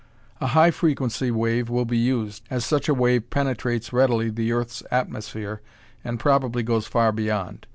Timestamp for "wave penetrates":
2.95-3.93